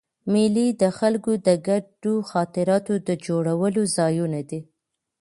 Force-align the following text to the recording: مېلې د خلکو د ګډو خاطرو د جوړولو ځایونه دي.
مېلې 0.31 0.67
د 0.81 0.83
خلکو 0.99 1.31
د 1.47 1.49
ګډو 1.67 2.15
خاطرو 2.31 2.95
د 3.07 3.09
جوړولو 3.25 3.81
ځایونه 3.97 4.39
دي. 4.49 4.61